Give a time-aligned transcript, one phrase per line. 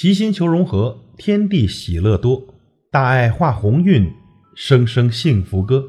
[0.00, 2.42] 齐心求融合，天地喜乐多，
[2.90, 4.10] 大爱化鸿运，
[4.54, 5.86] 声声幸福歌。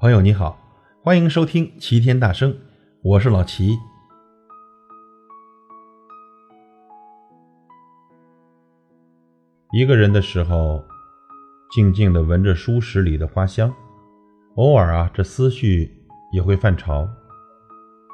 [0.00, 0.56] 朋友你好，
[1.02, 2.56] 欢迎收听齐天大圣，
[3.02, 3.76] 我是老齐。
[9.72, 10.84] 一个人的时候，
[11.72, 13.74] 静静的闻着书室里的花香，
[14.54, 15.90] 偶尔啊，这思绪
[16.32, 17.08] 也会泛潮。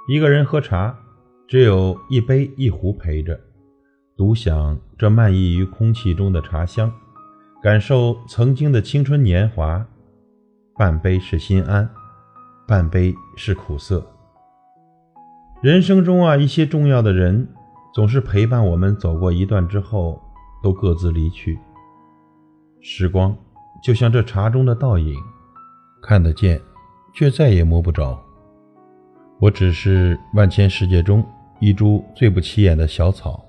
[0.08, 0.98] 一个人喝茶，
[1.46, 3.38] 只有一杯一壶陪着，
[4.16, 6.92] 独享这漫溢于空气中的茶香，
[7.62, 9.86] 感受曾经的青春年华。
[10.76, 11.88] 半杯是心安，
[12.66, 14.04] 半杯是苦涩。
[15.62, 17.48] 人生中啊，一些重要的人，
[17.94, 20.20] 总是陪伴我们走过一段之后。
[20.62, 21.58] 都各自离去，
[22.80, 23.36] 时光
[23.82, 25.20] 就像这茶中的倒影，
[26.00, 26.60] 看得见，
[27.12, 28.16] 却再也摸不着。
[29.40, 31.26] 我只是万千世界中
[31.58, 33.44] 一株最不起眼的小草，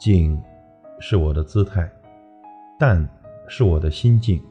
[0.00, 0.42] 静
[0.98, 1.86] 是我的姿态，
[2.78, 3.06] 淡
[3.46, 4.42] 是我的心境。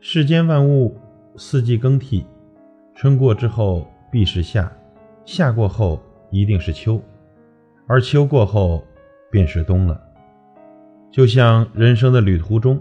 [0.00, 0.94] 世间万物
[1.34, 2.26] 四季更替，
[2.94, 4.70] 春过之后必是夏，
[5.24, 5.98] 夏过后
[6.30, 7.00] 一定是秋，
[7.86, 8.84] 而秋过后
[9.30, 9.98] 便是冬了。
[11.10, 12.78] 就像人生的旅途中，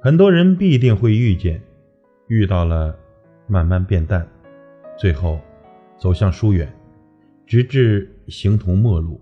[0.00, 1.60] 很多人必定会遇见，
[2.28, 2.96] 遇到了，
[3.46, 4.26] 慢慢变淡，
[4.96, 5.38] 最后
[5.98, 6.66] 走向疏远，
[7.46, 9.20] 直至形同陌路。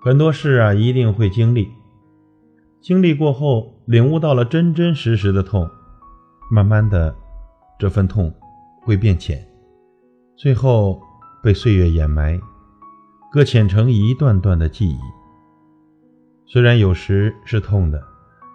[0.00, 1.68] 很多事啊，一定会经历，
[2.80, 5.68] 经历过后，领悟到了真真实实的痛，
[6.52, 7.14] 慢慢的，
[7.80, 8.32] 这份痛
[8.82, 9.44] 会变浅，
[10.36, 11.00] 最后
[11.42, 12.40] 被岁月掩埋，
[13.32, 14.98] 搁浅成一段段的记忆。
[16.46, 18.00] 虽然有时是痛的，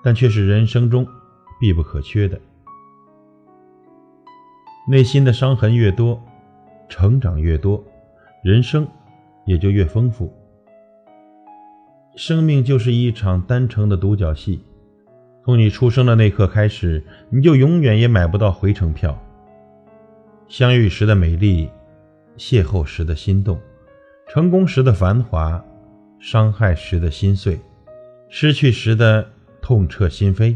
[0.01, 1.05] 但却是人生中
[1.59, 2.39] 必不可缺的。
[4.89, 6.21] 内心的伤痕越多，
[6.87, 7.83] 成长越多，
[8.43, 8.87] 人生
[9.45, 10.33] 也就越丰富。
[12.15, 14.63] 生命就是一场单程的独角戏，
[15.43, 19.19] 从你出生的那刻开始，你就永远也买不到回程票。
[20.47, 21.67] 相遇时的美丽，
[22.37, 23.59] 邂逅时的心动，
[24.27, 25.63] 成功时的繁华，
[26.19, 27.59] 伤害时的心碎。
[28.29, 29.27] 失去时的
[29.59, 30.55] 痛彻心扉，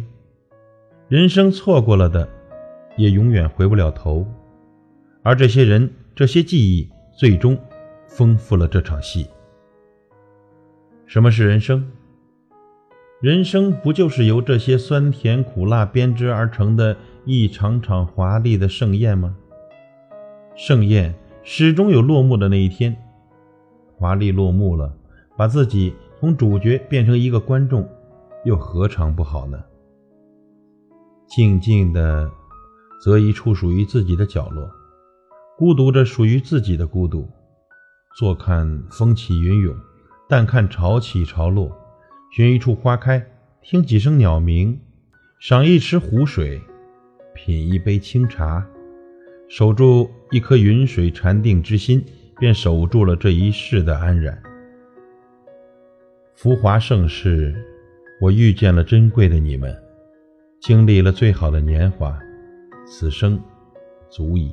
[1.08, 2.28] 人生错过了的，
[2.98, 4.26] 也永远回不了头。
[5.24, 6.88] 而这些人、这些记忆，
[7.18, 7.58] 最终
[8.08, 9.28] 丰富了这场戏。
[11.08, 11.90] 什么是人生？
[13.22, 19.36] 人生不就是由这些酸甜苦辣编织而成的一场场华丽的盛宴吗？
[20.54, 22.94] 盛宴始终有落幕的那一天，
[23.96, 24.94] 华丽落幕了，
[25.38, 25.96] 把自己。
[26.20, 27.88] 从主角变成一个观众，
[28.44, 29.64] 又何尝不好呢？
[31.28, 32.28] 静静的，
[33.04, 34.68] 择一处属于自己的角落，
[35.60, 37.30] 孤独着属于自己的孤独，
[38.18, 39.76] 坐看风起云涌，
[40.30, 41.72] 淡看潮起潮落，
[42.32, 43.26] 寻一处花开，
[43.62, 44.78] 听几声鸟鸣，
[45.40, 46.60] 赏一池湖水，
[47.34, 48.68] 品一杯清茶，
[49.48, 52.04] 守住一颗云水禅定之心，
[52.38, 54.38] 便守住了这一世的安然。
[56.36, 57.56] 浮华盛世，
[58.20, 59.74] 我遇见了珍贵的你们，
[60.60, 62.20] 经历了最好的年华，
[62.86, 63.42] 此生
[64.10, 64.52] 足矣。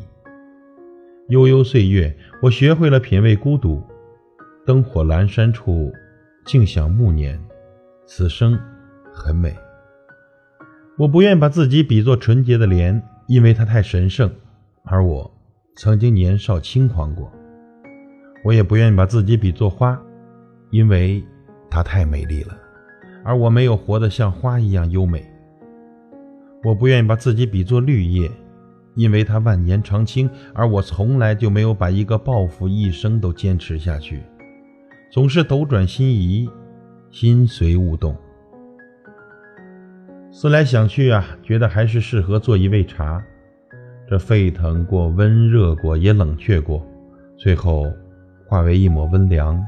[1.30, 3.82] 悠悠岁月，我学会了品味孤独，
[4.66, 5.92] 灯火阑珊处，
[6.44, 7.38] 静享暮年，
[8.06, 8.58] 此生
[9.12, 9.54] 很美。
[10.98, 14.30] 我不愿把自己比作纯洁的莲，因为它太神圣，
[14.84, 15.30] 而我
[15.76, 17.30] 曾经年少轻狂过。
[18.44, 20.00] 我也不愿把自己比作花，
[20.70, 21.24] 因为。
[21.70, 22.56] 它太美丽了，
[23.24, 25.28] 而我没有活得像花一样优美。
[26.62, 28.30] 我不愿意把自己比作绿叶，
[28.94, 34.22] 因为它万年长青，而我从来就没有把一个抱负一生都坚持下去，
[35.14, 36.50] 总是斗转星移，
[37.08, 38.16] 心随物动。
[40.32, 43.22] 思来想去啊，觉得还是适合做一味茶。
[44.08, 46.84] 这沸腾过，温热过，也冷却过，
[47.36, 47.86] 最后
[48.48, 49.64] 化为一抹温凉。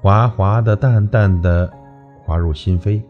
[0.00, 1.70] 滑滑的、淡淡的，
[2.24, 3.02] 滑入心扉，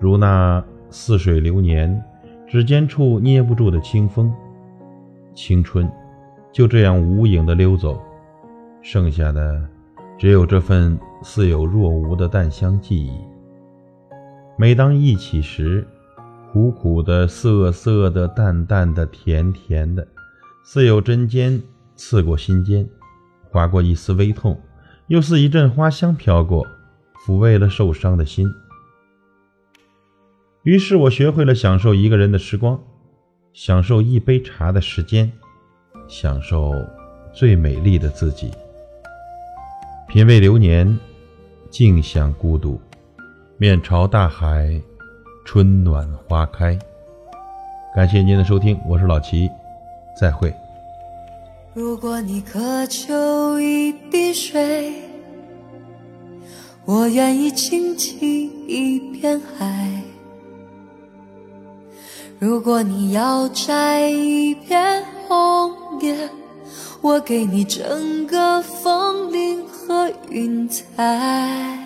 [0.00, 2.02] 如那似水流年，
[2.46, 4.32] 指尖处捏不住的清风。
[5.34, 5.86] 青春
[6.50, 8.00] 就这样无影的溜走，
[8.80, 9.60] 剩下的
[10.22, 13.10] 只有这份似有若无的淡香记忆。
[14.56, 15.84] 每当忆起时，
[16.52, 20.06] 苦苦的、涩涩的、淡淡的、甜甜的，
[20.62, 21.60] 似有针尖
[21.96, 22.88] 刺过心间，
[23.50, 24.56] 划过一丝微痛。
[25.08, 26.64] 又似一阵花香飘过，
[27.26, 28.46] 抚慰了受伤的心。
[30.62, 32.80] 于是我学会了享受一个人的时光，
[33.52, 35.32] 享受一杯茶的时间，
[36.06, 36.72] 享受
[37.34, 38.52] 最美丽的自己。
[40.12, 40.98] 品味流年，
[41.70, 42.78] 静享孤独。
[43.56, 44.78] 面朝大海，
[45.42, 46.78] 春暖花开。
[47.96, 49.50] 感谢您的收听，我是老齐，
[50.20, 50.54] 再会。
[51.72, 54.92] 如果你渴求一滴水，
[56.84, 60.02] 我愿意倾起一片海。
[62.38, 65.72] 如果你要摘一片红
[66.02, 66.28] 叶，
[67.00, 69.51] 我给你整个枫林
[69.92, 71.78] 和云彩。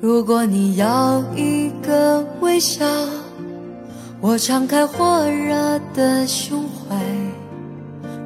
[0.00, 2.86] 如果你要一个微笑，
[4.20, 6.96] 我敞开火热的胸怀。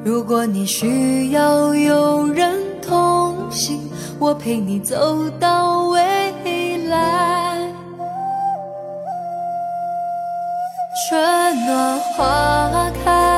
[0.05, 3.81] 如果你需要有人同行，
[4.19, 7.73] 我陪你走到未来。
[11.09, 11.19] 春
[11.67, 13.33] 暖花开，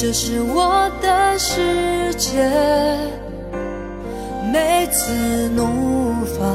[0.00, 2.48] 这是我的世界。
[4.52, 6.54] 每次怒放。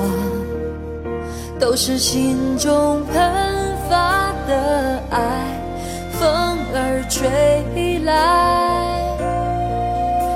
[1.60, 5.20] 都是心中喷发的爱，
[6.14, 9.02] 风儿吹来，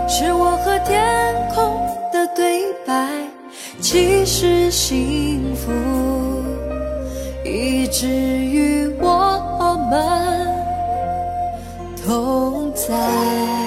[0.10, 1.80] 是我和天空
[2.12, 3.08] 的对白。
[3.80, 5.72] 其实幸福
[7.46, 10.37] 一直与我们
[12.08, 13.67] 同在。